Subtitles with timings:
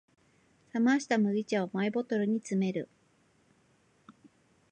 [0.73, 2.89] 冷ました麦茶をマイボトルに詰める